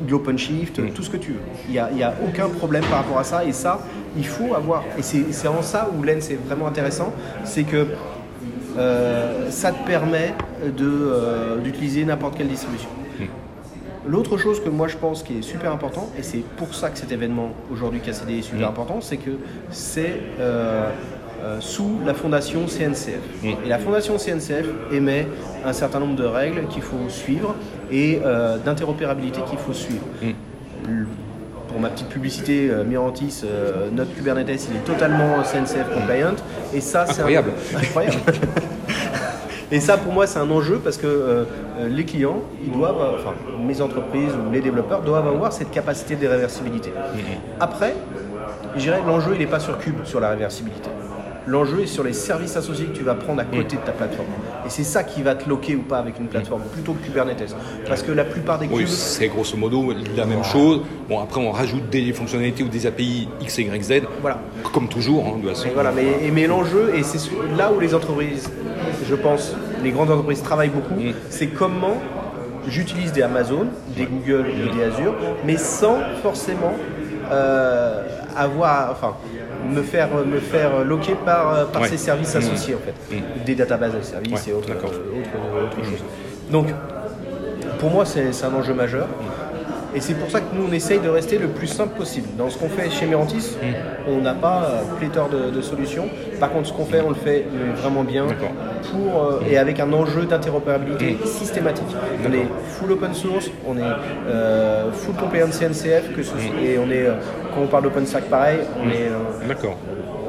de 0.00 0.10
l'OpenShift, 0.10 0.80
tout 0.94 1.02
ce 1.02 1.10
que 1.10 1.16
tu 1.16 1.32
veux. 1.32 1.40
Il 1.68 1.72
n'y 1.72 2.02
a, 2.02 2.14
aucun 2.26 2.48
problème 2.48 2.84
par 2.84 2.98
rapport 2.98 3.18
à 3.18 3.24
ça. 3.24 3.44
Et 3.44 3.52
ça, 3.52 3.80
il 4.16 4.26
faut 4.26 4.54
avoir. 4.54 4.84
Et 4.98 5.02
c'est 5.02 5.48
en 5.48 5.62
ça 5.62 5.90
où 5.96 6.02
Lens 6.02 6.30
est 6.30 6.38
vraiment 6.46 6.66
intéressant. 6.66 7.12
C'est 7.44 7.64
que 7.64 7.86
euh, 8.76 9.50
ça 9.50 9.72
te 9.72 9.86
permet 9.86 10.34
euh, 10.62 11.58
d'utiliser 11.58 12.04
n'importe 12.04 12.36
quelle 12.36 12.48
distribution. 12.48 12.88
L'autre 14.08 14.38
chose 14.38 14.64
que 14.64 14.70
moi 14.70 14.88
je 14.88 14.96
pense 14.96 15.22
qui 15.22 15.38
est 15.38 15.42
super 15.42 15.70
important, 15.70 16.08
et 16.18 16.22
c'est 16.22 16.42
pour 16.56 16.74
ça 16.74 16.88
que 16.88 16.96
cet 16.96 17.12
événement 17.12 17.50
aujourd'hui 17.70 18.00
KCD 18.00 18.38
est 18.38 18.42
super 18.42 18.68
important, 18.68 19.02
c'est 19.02 19.18
que 19.18 19.32
c'est 19.70 20.14
euh, 20.40 20.88
euh, 21.42 21.60
sous 21.60 21.98
la 22.06 22.14
fondation 22.14 22.66
CNCF. 22.66 23.44
Et 23.44 23.68
la 23.68 23.78
fondation 23.78 24.16
CNCF 24.16 24.66
émet 24.92 25.26
un 25.64 25.74
certain 25.74 26.00
nombre 26.00 26.16
de 26.16 26.24
règles 26.24 26.66
qu'il 26.68 26.80
faut 26.80 27.08
suivre 27.08 27.54
et 27.90 28.20
euh, 28.24 28.58
d'interopérabilité 28.58 29.40
qu'il 29.48 29.58
faut 29.58 29.72
suivre. 29.72 30.04
Le- 30.88 31.06
Pour 31.68 31.80
ma 31.80 31.90
petite 31.90 32.08
publicité, 32.08 32.70
euh, 32.70 32.82
Mirantis, 32.84 33.42
euh, 33.44 33.88
notre 33.92 34.14
Kubernetes, 34.14 34.68
il 34.70 34.76
est 34.76 34.84
totalement 34.84 35.42
CNCF 35.44 35.92
compliant. 35.94 36.34
Et 36.74 36.80
ça, 36.80 37.04
c'est 37.06 37.12
un- 37.20 37.24
Incroyable. 37.24 37.50
incroyable. 37.76 38.16
Et 39.70 39.80
ça, 39.80 39.98
pour 39.98 40.14
moi, 40.14 40.26
c'est 40.26 40.38
un 40.38 40.50
enjeu 40.50 40.80
parce 40.82 40.96
que 40.96 41.06
euh, 41.06 41.44
les 41.90 42.04
clients, 42.06 42.40
ils 42.64 42.72
doivent, 42.72 42.96
enfin, 43.16 43.34
mes 43.66 43.82
entreprises 43.82 44.32
ou 44.32 44.50
les 44.50 44.62
développeurs 44.62 45.02
doivent 45.02 45.28
avoir 45.28 45.52
cette 45.52 45.70
capacité 45.70 46.16
de 46.16 46.26
réversibilité. 46.26 46.90
Après, 47.60 47.94
je 48.76 48.80
dirais 48.80 49.00
l'enjeu, 49.06 49.32
il 49.34 49.40
n'est 49.40 49.46
pas 49.46 49.60
sur 49.60 49.76
Cube, 49.76 50.04
sur 50.04 50.20
la 50.20 50.30
réversibilité. 50.30 50.88
L'enjeu 51.48 51.80
est 51.80 51.86
sur 51.86 52.04
les 52.04 52.12
services 52.12 52.56
associés 52.58 52.84
que 52.86 52.96
tu 52.96 53.02
vas 53.02 53.14
prendre 53.14 53.40
à 53.40 53.44
côté 53.44 53.76
de 53.76 53.80
ta 53.80 53.92
plateforme. 53.92 54.28
Et 54.66 54.68
c'est 54.68 54.84
ça 54.84 55.02
qui 55.02 55.22
va 55.22 55.34
te 55.34 55.48
loquer 55.48 55.76
ou 55.76 55.82
pas 55.82 55.96
avec 55.98 56.18
une 56.18 56.26
plateforme, 56.26 56.60
plutôt 56.72 56.92
que 56.92 57.02
Kubernetes. 57.06 57.56
Parce 57.86 58.02
que 58.02 58.12
la 58.12 58.24
plupart 58.24 58.58
des 58.58 58.66
Oui, 58.66 58.80
cubes, 58.84 58.88
c'est 58.88 59.28
grosso 59.28 59.56
modo 59.56 59.92
la 60.14 60.26
même 60.26 60.44
chose. 60.44 60.82
Bon, 61.08 61.20
après, 61.20 61.40
on 61.40 61.50
rajoute 61.50 61.88
des 61.88 62.12
fonctionnalités 62.12 62.62
ou 62.64 62.68
des 62.68 62.86
API 62.86 63.28
X, 63.40 63.58
Y, 63.58 63.82
Z, 63.82 64.02
voilà. 64.20 64.38
comme 64.74 64.88
toujours, 64.88 65.24
hein, 65.26 65.38
de 65.38 65.46
toute 65.46 65.56
façon. 65.56 65.68
Et 65.68 65.72
voilà, 65.72 65.90
mais, 65.90 66.26
et- 66.26 66.30
mais 66.30 66.46
l'enjeu, 66.46 66.92
et 66.94 67.02
c'est 67.02 67.18
là 67.56 67.72
où 67.72 67.80
les 67.80 67.94
entreprises, 67.94 68.50
je 69.08 69.14
pense, 69.14 69.56
les 69.82 69.90
grandes 69.90 70.10
entreprises 70.10 70.42
travaillent 70.42 70.68
beaucoup, 70.68 71.00
Mm. 71.00 71.12
c'est 71.30 71.46
comment 71.46 71.96
j'utilise 72.68 73.12
des 73.12 73.22
Amazon, 73.22 73.68
des 73.96 74.04
Google 74.04 74.44
des 74.76 74.84
Azure, 74.84 75.14
mais 75.46 75.56
sans 75.56 75.96
forcément 76.22 76.74
euh, 77.30 78.02
avoir, 78.36 78.90
enfin, 78.92 79.14
me 79.68 79.82
faire, 79.82 80.08
me 80.26 80.38
faire 80.38 80.84
loquer 80.84 81.14
par, 81.24 81.52
euh, 81.52 81.64
par 81.66 81.82
Ouais. 81.82 81.88
ces 81.88 81.96
services 81.98 82.34
Mm. 82.34 82.38
associés 82.38 82.74
en 82.74 82.78
fait, 82.78 83.16
Mm. 83.16 83.44
des 83.44 83.54
databases 83.54 83.94
de 83.94 84.02
services 84.02 84.46
Ouais, 84.46 84.52
et 84.52 84.54
autres, 84.54 84.70
euh, 84.70 84.74
autres, 85.66 85.84
choses. 85.84 86.04
Donc, 86.50 86.68
pour 87.78 87.90
moi, 87.90 88.04
c'est 88.04 88.28
un 88.44 88.54
enjeu 88.54 88.74
majeur. 88.74 89.06
Et 89.94 90.00
c'est 90.00 90.14
pour 90.14 90.30
ça 90.30 90.40
que 90.40 90.54
nous, 90.54 90.66
on 90.68 90.72
essaye 90.72 90.98
de 91.00 91.08
rester 91.08 91.38
le 91.38 91.48
plus 91.48 91.66
simple 91.66 91.96
possible. 91.96 92.28
Dans 92.36 92.50
ce 92.50 92.58
qu'on 92.58 92.68
fait 92.68 92.90
chez 92.90 93.06
Mirantis, 93.06 93.56
on 94.06 94.20
n'a 94.20 94.34
pas 94.34 94.82
pléthore 94.98 95.30
de, 95.30 95.50
de 95.50 95.60
solutions. 95.62 96.08
Par 96.38 96.50
contre, 96.50 96.68
ce 96.68 96.72
qu'on 96.74 96.84
fait, 96.84 97.00
on 97.00 97.08
le 97.08 97.14
fait 97.14 97.46
vraiment 97.82 98.04
bien. 98.04 98.26
Pour, 98.78 99.22
euh, 99.22 99.40
et 99.50 99.58
avec 99.58 99.80
un 99.80 99.92
enjeu 99.92 100.24
d'interopérabilité 100.24 101.16
systématique. 101.24 101.84
On 102.28 102.32
est 102.32 102.46
full 102.68 102.92
open 102.92 103.14
source, 103.14 103.50
on 103.66 103.76
est 103.76 103.82
euh, 104.28 104.90
full 104.92 105.14
compliant 105.14 105.46
CNCF, 105.50 106.12
que 106.14 106.22
ce 106.22 106.30
soit- 106.30 106.40
et 106.62 106.78
on 106.78 106.90
est, 106.90 107.06
euh, 107.06 107.14
quand 107.54 107.62
on 107.62 107.66
parle 107.66 107.84
d'OpenStack, 107.84 108.24
pareil, 108.24 108.58
on 108.82 108.88
est, 108.90 109.08
euh, 109.08 109.46
D'accord. 109.48 109.76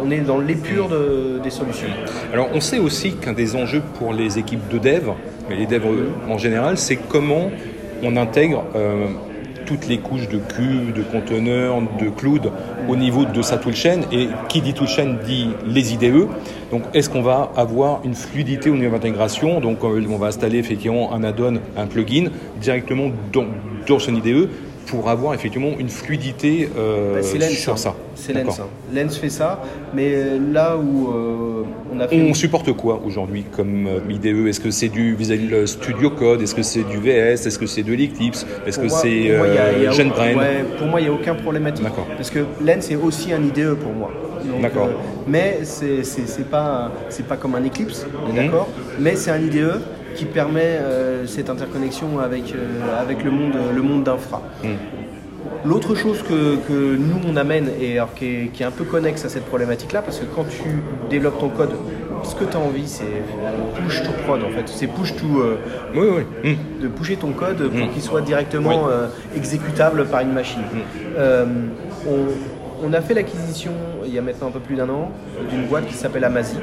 on 0.01 0.10
est 0.12 0.20
dans 0.20 0.39
l'épure 0.39 0.88
de- 0.89 1.39
des 1.44 1.50
solutions. 1.50 1.88
Alors, 2.34 2.50
on 2.53 2.60
sait 2.62 2.79
aussi 2.79 3.13
qu'un 3.13 3.34
des 3.34 3.56
enjeux 3.56 3.82
pour 3.98 4.13
les 4.13 4.38
équipes 4.39 4.68
de 4.70 4.77
dev, 4.77 5.10
et 5.51 5.56
les 5.56 5.65
devs 5.65 5.84
en 6.29 6.38
général, 6.38 6.77
c'est 6.77 6.96
comment 6.98 7.50
on 8.03 8.15
intègre 8.18 8.63
euh, 8.75 9.08
toutes 9.70 9.88
les 9.88 10.00
couches 10.00 10.28
de 10.28 10.40
cube, 10.40 10.94
de 10.96 11.04
conteneurs, 11.04 11.80
de 12.02 12.10
cloud 12.10 12.52
au 12.88 12.96
niveau 12.96 13.26
de 13.26 13.42
sa 13.44 13.58
toolchain. 13.58 14.00
Et 14.12 14.28
qui 14.48 14.62
dit 14.62 14.74
toolchain 14.74 15.18
dit 15.24 15.52
les 15.68 15.94
IDE. 15.94 16.28
Donc, 16.72 16.82
est-ce 16.96 17.08
qu'on 17.08 17.22
va 17.22 17.52
avoir 17.56 18.02
une 18.04 18.16
fluidité 18.16 18.72
au 18.72 18.76
niveau 18.76 18.94
d'intégration 18.94 19.60
Donc, 19.60 19.84
euh, 19.84 20.04
on 20.10 20.18
va 20.18 20.28
installer 20.28 20.58
effectivement 20.58 21.14
un 21.14 21.24
add-on, 21.24 21.60
un 21.78 21.86
plugin 21.86 22.30
directement 22.60 23.12
dans, 23.32 23.46
dans 23.88 24.00
son 24.00 24.16
IDE 24.16 24.50
pour 24.88 25.08
avoir 25.08 25.36
effectivement 25.36 25.74
une 25.78 25.90
fluidité 25.90 26.68
euh, 26.76 27.22
Bah, 27.22 27.48
sur 27.50 27.78
ça. 27.78 27.94
C'est. 28.20 28.34
Lens. 28.34 28.60
hein. 28.60 28.68
Lens 28.94 29.18
fait 29.18 29.30
ça, 29.30 29.62
mais 29.94 30.12
euh, 30.14 30.38
là 30.52 30.78
où 30.78 31.08
euh, 31.08 31.64
on 31.96 32.00
a 32.00 32.08
fait. 32.08 32.22
On 32.30 32.34
supporte 32.34 32.72
quoi 32.74 33.02
aujourd'hui 33.06 33.46
comme 33.56 33.88
euh, 33.88 34.00
IDE 34.10 34.48
Est-ce 34.48 34.60
que 34.60 34.72
c'est 34.72 34.90
du 34.90 35.16
Visual 35.16 35.68
Studio 35.68 36.10
Code? 36.12 36.42
Est-ce 36.42 36.54
que 36.56 36.64
c'est 36.64 36.84
du 36.84 36.98
VS 36.98 37.46
Est-ce 37.48 37.58
que 37.58 37.66
c'est 37.66 37.84
de 37.84 37.94
l'Eclipse? 37.94 38.46
Est-ce 38.68 38.78
que 38.80 38.90
c'est 38.90 39.32
euh, 39.32 39.42
aucun- 39.86 39.92
GenBrain 39.92 40.36
ouais, 40.36 40.66
Pour 40.78 40.88
moi, 40.88 41.00
il 41.00 41.04
n'y 41.04 41.10
a 41.10 41.14
aucun 41.14 41.36
problématique. 41.36 41.84
D'accord. 41.86 42.08
Parce 42.18 42.30
que 42.30 42.40
Lens 42.64 42.92
est 42.92 42.96
aussi 42.98 43.32
un 43.34 43.42
IDE 43.44 43.74
pour 43.76 43.94
moi. 43.94 44.12
D'accord. 44.62 44.88
euh, 44.88 44.92
mais 45.28 45.60
c'est 45.64 46.50
pas, 46.50 46.92
c'est 47.10 47.26
pas 47.28 47.38
comme 47.38 47.56
un 47.56 47.66
Eclipse, 47.66 48.06
Mhm. 48.30 48.36
d'accord 48.36 48.68
Mais 49.00 49.16
c'est 49.16 49.32
un 49.32 49.40
IDE 49.40 49.80
qui 50.16 50.26
permet 50.26 50.80
cette 51.26 51.50
interconnexion 51.50 52.20
avec, 52.20 52.54
avec 53.00 53.24
le 53.24 53.32
monde, 53.32 53.54
le 53.76 53.82
monde 53.82 54.04
d'infra. 54.04 54.42
Mhm. 54.64 54.70
L'autre 55.66 55.94
chose 55.96 56.22
que, 56.24 56.56
que 56.68 56.96
nous 56.96 57.20
on 57.28 57.36
amène 57.36 57.70
et 57.82 57.98
alors, 57.98 58.13
qui, 58.13 58.25
est, 58.25 58.48
qui 58.54 58.63
est 58.63 58.66
un 58.66 58.72
peu 58.72 58.86
connexe 58.86 59.25
à 59.25 59.30
cette 59.30 59.46
problématique-là, 59.46 60.01
parce 60.01 60.18
que 60.20 60.25
quand 60.34 60.46
tu 60.50 60.82
développes 61.10 61.39
ton 61.39 61.50
code, 61.50 61.72
ce 62.24 62.34
que 62.36 62.46
tu 62.46 62.56
as 62.56 62.60
envie, 62.60 62.88
c'est 62.88 63.04
push 63.86 64.01
to 64.04 64.10
prod 64.25 64.42
en 64.44 64.50
fait. 64.50 64.63
C'est 64.68 64.88
push 64.88 65.16
to 65.16 65.25
euh, 65.42 65.58
Oui, 65.96 66.24
oui. 66.44 66.51
Hmm. 66.56 66.84
de 66.84 66.88
pusher 66.88 67.16
ton 67.18 67.32
code 67.32 67.58
pour 67.70 67.88
Mm. 67.88 67.89
qu'il 67.94 68.01
soit 68.01 68.22
directement 68.22 68.70
Oui. 68.86 68.92
euh, 68.92 69.08
exécutable 69.36 70.06
par 70.06 70.22
une 70.22 70.32
machine. 70.34 70.62
Euh, 71.18 71.46
on, 72.08 72.86
on 72.88 72.94
a 72.94 73.01
fait 73.01 73.13
l'acquisition 73.13 73.72
il 74.06 74.13
y 74.13 74.18
a 74.18 74.22
maintenant 74.22 74.48
un 74.48 74.51
peu 74.51 74.60
plus 74.60 74.75
d'un 74.75 74.89
an 74.89 75.12
d'une 75.50 75.66
boîte 75.66 75.86
qui 75.88 75.94
s'appelle 75.94 76.24
Amazi 76.24 76.56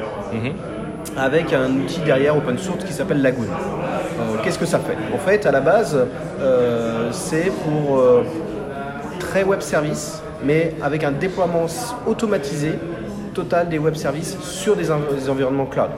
avec 1.16 1.52
un 1.52 1.70
outil 1.70 2.00
derrière 2.00 2.36
open 2.36 2.58
source 2.58 2.84
qui 2.84 2.92
s'appelle 2.92 3.22
Lagoon. 3.22 3.44
Euh, 3.44 4.36
Qu'est-ce 4.42 4.58
que 4.58 4.66
ça 4.66 4.78
fait? 4.80 4.96
En 5.14 5.18
fait, 5.18 5.46
à 5.46 5.52
la 5.52 5.60
base, 5.60 5.96
euh, 6.40 7.08
c'est 7.12 7.50
pour 7.64 7.98
euh, 7.98 8.22
très 9.36 9.44
web 9.44 9.60
service, 9.60 10.22
mais 10.42 10.72
avec 10.82 11.04
un 11.04 11.12
déploiement 11.12 11.66
automatisé 12.06 12.72
total 13.34 13.68
des 13.68 13.78
web 13.78 13.94
services 13.94 14.34
sur 14.40 14.74
des, 14.76 14.90
en- 14.90 15.00
des 15.14 15.28
environnements 15.28 15.66
cloud, 15.66 15.90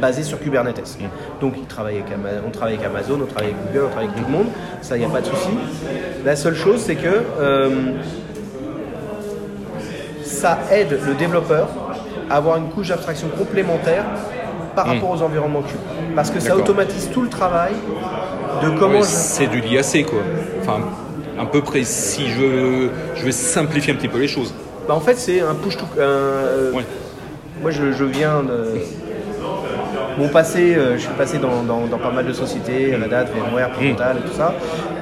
basés 0.00 0.22
sur 0.22 0.38
Kubernetes. 0.38 0.96
Donc, 1.40 1.54
avec 1.78 2.04
Ama- 2.14 2.28
on 2.46 2.50
travaille 2.50 2.74
avec 2.74 2.86
Amazon, 2.86 3.18
on 3.20 3.26
travaille 3.26 3.50
avec 3.54 3.66
Google, 3.72 3.86
on 3.86 3.88
travaille 3.90 4.08
avec 4.10 4.18
tout 4.24 4.30
le 4.30 4.36
monde, 4.38 4.46
ça, 4.82 4.96
il 4.96 5.00
n'y 5.00 5.04
a 5.04 5.08
pas 5.08 5.20
de 5.20 5.26
souci. 5.26 5.48
La 6.24 6.36
seule 6.36 6.54
chose, 6.54 6.80
c'est 6.80 6.94
que 6.94 7.08
euh, 7.40 7.70
ça 10.22 10.58
aide 10.70 10.96
le 11.04 11.14
développeur 11.14 11.66
à 12.30 12.36
avoir 12.36 12.56
une 12.56 12.68
couche 12.68 12.88
d'abstraction 12.90 13.26
complémentaire 13.36 14.04
par 14.76 14.86
rapport 14.86 15.10
aux 15.10 15.22
environnements 15.22 15.62
cube. 15.62 15.80
Parce 16.14 16.30
que 16.30 16.38
ça 16.38 16.50
automatise 16.56 17.10
tout 17.12 17.22
le 17.22 17.28
travail 17.30 17.72
de 18.62 18.78
comment 18.78 19.00
je- 19.00 19.06
C'est 19.08 19.48
du 19.48 19.60
l'IAC, 19.60 20.06
quoi. 20.06 20.20
Enfin, 20.60 20.80
à 21.38 21.46
peu 21.46 21.60
près, 21.62 21.82
si 21.84 22.28
je 22.28 22.40
veux, 22.40 22.90
je 23.14 23.24
vais 23.24 23.32
simplifier 23.32 23.92
un 23.92 23.96
petit 23.96 24.08
peu 24.08 24.18
les 24.18 24.28
choses. 24.28 24.54
Bah, 24.88 24.94
en 24.94 25.00
fait, 25.00 25.16
c'est 25.16 25.40
un 25.40 25.54
push 25.54 25.76
to. 25.76 25.84
un, 25.98 26.00
euh, 26.00 26.72
Ouais. 26.72 26.84
Moi, 27.62 27.70
je, 27.70 27.92
je 27.92 28.04
viens 28.04 28.42
de. 28.42 28.74
Mon 30.18 30.28
passé, 30.28 30.74
euh, 30.74 30.94
je 30.96 31.00
suis 31.02 31.12
passé 31.18 31.36
dans, 31.38 31.62
dans- 31.62 31.86
dans 31.86 31.98
pas 31.98 32.10
mal 32.10 32.24
de 32.26 32.32
sociétés, 32.32 32.94
Red 32.96 33.12
Hat, 33.12 33.24
VMware, 33.24 33.70
Total 33.72 34.16
et 34.16 34.28
tout 34.30 34.34
ça. 34.36 34.54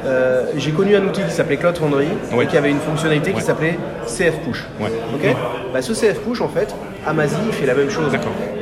Euh, 0.04 0.46
J'ai 0.56 0.72
connu 0.72 0.96
un 0.96 1.04
outil 1.04 1.22
qui 1.22 1.30
s'appelait 1.30 1.56
Cloud 1.56 1.76
Foundry 1.78 2.06
Ouais. 2.32 2.44
et 2.44 2.46
qui 2.48 2.56
avait 2.56 2.70
une 2.70 2.80
fonctionnalité 2.80 3.32
qui 3.32 3.40
s'appelait 3.40 3.78
CF 4.06 4.34
Push. 4.44 4.64
Ouais. 4.80 4.90
Ok? 5.14 5.36
Bah, 5.72 5.82
Ce 5.82 5.92
CF 5.94 6.18
Push, 6.20 6.40
en 6.40 6.48
fait, 6.48 6.74
Amazi 7.06 7.36
fait 7.52 7.66
la 7.66 7.74
même 7.74 7.90
chose. 7.90 8.12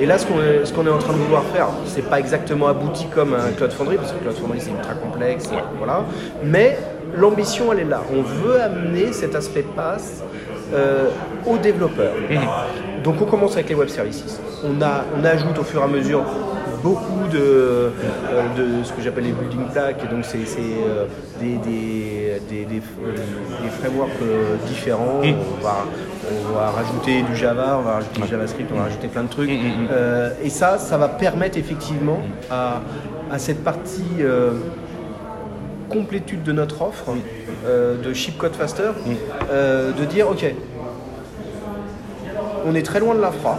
Et 0.01 0.07
là, 0.07 0.19
ce 0.19 0.27
qu'on 0.27 0.87
est, 0.87 0.91
en 0.91 0.99
train 0.99 1.13
de 1.13 1.19
vouloir 1.19 1.45
faire, 1.55 1.69
c'est 1.87 2.09
pas 2.09 2.19
exactement 2.19 2.69
abouti 2.69 3.07
comme 3.15 3.35
un 3.35 3.53
Cloud 3.57 3.73
Foundry, 3.73 3.97
parce 3.97 4.13
que 4.13 4.19
Cloud 4.19 4.37
Foundry 4.37 4.61
c'est 4.61 4.71
ultra 4.71 4.95
complexe, 4.95 5.49
Ouais. 5.51 5.59
voilà. 5.79 6.05
Mais 6.45 6.79
l'ambition, 7.17 7.73
elle 7.73 7.81
est 7.81 7.85
là. 7.85 8.03
On 8.13 8.23
veut 8.23 8.61
amener 8.61 9.13
cet 9.13 9.35
aspect 9.35 9.65
pass 9.77 10.23
euh, 10.75 11.09
aux 11.47 11.59
développeurs. 11.59 12.13
Donc 13.05 13.17
on 13.21 13.27
commence 13.27 13.53
avec 13.55 13.69
les 13.69 13.75
web 13.75 13.89
services. 13.89 14.41
On, 14.65 14.81
a, 14.83 15.05
on 15.21 15.25
ajoute 15.25 15.59
au 15.59 15.65
fur 15.65 15.81
et 15.81 15.85
à 15.85 15.89
mesure 15.89 16.23
beaucoup 16.83 17.29
de, 17.33 17.39
euh, 17.39 17.91
de 18.57 18.83
ce 18.85 18.93
que 18.93 19.03
j'appelle 19.03 19.25
les 19.25 19.33
building 19.33 19.67
blocks. 19.73 19.97
Et 20.05 20.15
donc 20.15 20.25
c'est 20.25 20.39
euh, 20.39 21.07
des, 21.41 21.57
des, 21.59 22.41
des, 22.49 22.65
des, 22.65 22.77
des 22.77 23.69
frameworks 23.81 24.11
euh, 24.23 24.57
différents. 24.67 25.21
On, 25.23 25.63
va, 25.65 25.85
on 26.51 26.55
va 26.55 26.71
rajouter 26.71 27.23
du 27.23 27.37
Java, 27.37 27.77
on 27.79 27.83
va 27.83 27.93
rajouter 27.95 28.21
du 28.23 28.29
JavaScript, 28.29 28.71
on 28.73 28.77
va 28.77 28.85
rajouter 28.85 29.09
plein 29.09 29.25
de 29.25 29.29
trucs. 29.29 29.51
Euh, 29.91 30.31
et 30.43 30.51
ça, 30.51 30.79
ça 30.79 30.99
va 30.99 31.09
permettre 31.09 31.59
effectivement 31.59 32.21
à, 32.51 32.81
à 33.31 33.39
cette 33.39 33.63
partie 33.65 34.05
euh, 34.21 34.53
complétude 35.89 36.43
de 36.43 36.53
notre 36.53 36.83
offre 36.83 37.15
euh, 37.67 38.01
de 38.03 38.13
Ship 38.13 38.37
Code 38.39 38.55
Faster 38.55 38.91
de 39.51 40.05
dire 40.05 40.29
ok 40.29 40.45
on 42.65 42.75
est 42.75 42.83
très 42.83 43.01
loin 43.01 43.15
de 43.15 43.21
l'infra 43.21 43.59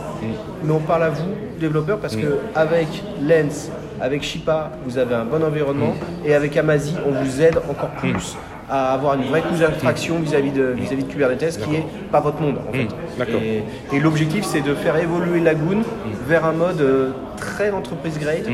mais 0.63 0.71
on 0.73 0.79
parle 0.79 1.03
à 1.03 1.09
vous 1.09 1.29
développeurs 1.59 1.99
parce 1.99 2.15
que 2.15 2.39
avec 2.55 2.87
Lens 3.21 3.69
avec 4.01 4.23
Shipa 4.23 4.71
vous 4.85 4.97
avez 4.97 5.13
un 5.15 5.25
bon 5.25 5.43
environnement 5.43 5.93
et 6.25 6.33
avec 6.33 6.57
Amazi 6.57 6.95
on 7.05 7.11
vous 7.11 7.41
aide 7.41 7.59
encore 7.69 7.91
plus 7.91 8.35
à 8.69 8.93
avoir 8.93 9.15
une 9.15 9.23
vraie 9.23 9.41
couche 9.41 9.59
d'abstraction 9.59 10.19
vis-à-vis 10.19 10.51
de, 10.51 10.63
vis-à-vis 10.75 11.03
de 11.03 11.11
Kubernetes 11.11 11.59
qui 11.63 11.75
est 11.75 11.83
pas 12.11 12.19
votre 12.21 12.39
monde 12.41 12.55
en 12.69 12.71
fait. 12.73 12.87
D'accord. 13.17 13.41
Et, 13.41 13.63
et 13.95 13.99
l'objectif 13.99 14.45
c'est 14.45 14.61
de 14.61 14.73
faire 14.73 14.95
évoluer 14.97 15.39
Lagoon 15.39 15.81
vers 16.27 16.45
un 16.45 16.53
mode 16.53 16.79
euh, 16.81 17.09
très 17.37 17.71
entreprise 17.71 18.17
grade 18.19 18.47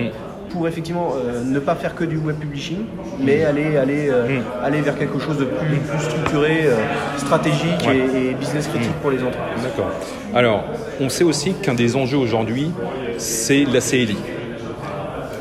pour 0.50 0.68
effectivement 0.68 1.14
euh, 1.16 1.44
ne 1.44 1.60
pas 1.60 1.76
faire 1.76 1.94
que 1.94 2.04
du 2.04 2.18
web 2.18 2.36
publishing, 2.38 2.80
mais 3.20 3.44
aller, 3.46 3.78
aller, 3.78 4.10
euh, 4.10 4.40
aller 4.64 4.82
vers 4.82 4.98
quelque 4.98 5.20
chose 5.20 5.38
de 5.38 5.46
plus, 5.46 5.78
plus 5.78 6.00
structuré, 6.04 6.62
euh, 6.64 6.76
stratégique 7.18 7.86
Ouais. 7.88 7.98
et, 7.98 8.30
et 8.32 8.34
business 8.34 8.68
critique 8.68 8.94
pour 9.02 9.12
les 9.12 9.20
entreprises. 9.20 9.64
D'accord. 9.64 9.92
Alors, 10.34 10.64
on 11.00 11.08
sait 11.08 11.24
aussi 11.24 11.54
qu'un 11.54 11.76
des 11.76 11.96
enjeux 11.96 12.18
aujourd'hui, 12.18 12.72
c'est 13.20 13.64
la 13.66 13.80
CLI. 13.80 14.18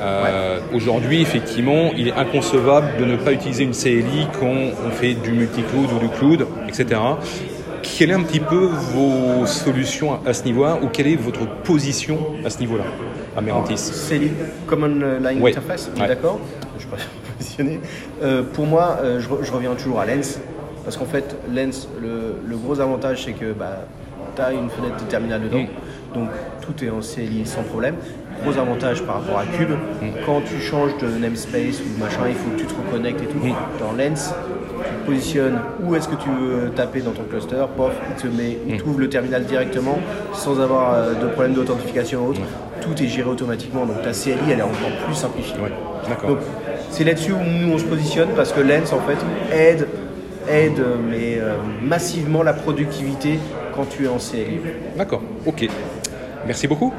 Euh, 0.00 0.60
Aujourd'hui, 0.74 1.22
effectivement, 1.22 1.90
il 1.96 2.08
est 2.08 2.12
inconcevable 2.12 2.88
de 3.00 3.04
ne 3.04 3.16
pas 3.16 3.32
utiliser 3.32 3.64
une 3.64 3.72
CLI 3.72 4.28
quand 4.38 4.54
on 4.86 4.90
fait 4.90 5.14
du 5.14 5.32
multi-cloud 5.32 5.88
ou 5.96 5.98
du 5.98 6.08
cloud, 6.08 6.46
etc. 6.68 7.00
Quelle 7.82 8.10
est 8.10 8.14
un 8.14 8.22
petit 8.22 8.40
peu 8.40 8.66
vos 8.66 9.46
solutions 9.46 10.18
à- 10.24 10.32
ce 10.34 10.44
niveau-là 10.44 10.78
ou 10.82 10.88
quelle 10.88 11.06
est 11.08 11.16
votre 11.16 11.46
position 11.62 12.18
à 12.44 12.50
ce 12.50 12.58
niveau-là, 12.60 12.84
à 13.36 13.40
Merantis 13.40 13.80
les 14.10 14.30
Common 14.66 15.18
Line 15.20 15.40
Ouais. 15.40 15.50
Interface, 15.50 15.90
Ouais. 15.98 16.06
d'accord 16.06 16.38
Je 16.76 16.80
suis 16.82 16.88
pas 16.90 16.96
positionné. 17.38 17.80
Euh, 18.22 18.42
pour 18.52 18.66
moi, 18.66 18.98
euh, 19.02 19.20
je, 19.20 19.28
re- 19.28 19.42
je 19.42 19.50
reviens 19.52 19.74
toujours 19.74 20.00
à 20.00 20.06
Lens, 20.06 20.38
parce 20.84 20.96
qu'en 20.96 21.06
fait, 21.06 21.36
Lens, 21.52 21.88
le, 22.00 22.36
le 22.46 22.56
gros 22.56 22.78
avantage, 22.80 23.24
c'est 23.24 23.32
que 23.32 23.52
bah, 23.52 23.86
tu 24.36 24.42
as 24.42 24.52
une 24.52 24.68
fenêtre 24.70 24.96
de 25.04 25.10
terminal 25.10 25.40
dedans, 25.42 25.62
Mm. 25.62 26.14
donc 26.14 26.28
tout 26.62 26.84
est 26.84 26.90
en 26.90 27.00
CLI 27.00 27.44
sans 27.46 27.62
problème. 27.62 27.94
Gros 28.42 28.56
avantage 28.58 29.02
par 29.02 29.16
rapport 29.16 29.38
à 29.40 29.44
Cube, 29.44 29.70
Mm. 29.70 30.06
quand 30.24 30.40
tu 30.42 30.60
changes 30.60 30.96
de 30.98 31.08
namespace 31.18 31.80
ou 31.80 31.98
de 31.98 32.02
machin, 32.04 32.20
il 32.28 32.34
faut 32.34 32.50
que 32.50 32.60
tu 32.60 32.66
te 32.66 32.74
reconnectes 32.74 33.22
et 33.22 33.26
tout. 33.26 33.38
Mm. 33.38 33.52
Dans 33.80 33.92
Lens, 33.92 34.32
tu 34.84 34.94
te 34.94 35.06
positionnes 35.06 35.58
où 35.82 35.94
est-ce 35.96 36.08
que 36.08 36.14
tu 36.14 36.28
veux 36.28 36.70
taper 36.70 37.00
dans 37.00 37.10
ton 37.10 37.24
cluster, 37.24 37.56
pof, 37.76 37.92
il 38.10 38.22
te 38.22 38.26
met, 38.28 38.58
il 38.68 38.74
Mm. 38.74 38.78
t'ouvre 38.78 39.00
le 39.00 39.08
terminal 39.08 39.44
directement 39.44 39.98
sans 40.34 40.60
avoir 40.60 40.94
euh, 40.94 41.14
de 41.14 41.26
problème 41.28 41.54
d'authentification 41.54 42.26
ou 42.26 42.30
autre. 42.30 42.40
Tout 42.80 43.02
est 43.02 43.08
géré 43.08 43.28
automatiquement, 43.28 43.84
donc 43.86 44.02
ta 44.02 44.12
CLI 44.12 44.52
elle 44.52 44.60
est 44.60 44.62
encore 44.62 44.92
plus 45.04 45.14
simplifiée. 45.14 45.56
Ouais, 45.60 45.72
d'accord. 46.08 46.38
C'est 46.90 47.04
là-dessus 47.04 47.32
où 47.32 47.38
nous 47.42 47.72
on 47.74 47.78
se 47.78 47.84
positionne 47.84 48.28
parce 48.36 48.52
que 48.52 48.60
Lens 48.60 48.92
en 48.92 49.00
fait 49.00 49.18
aide, 49.54 49.88
aide 50.48 50.80
mais 51.10 51.38
euh, 51.40 51.54
massivement 51.82 52.42
la 52.44 52.52
productivité 52.52 53.40
quand 53.74 53.84
tu 53.90 54.04
es 54.04 54.08
en 54.08 54.18
CLI. 54.18 54.60
D'accord, 54.96 55.22
ok. 55.44 55.68
Merci 56.46 56.66
beaucoup. 56.68 56.94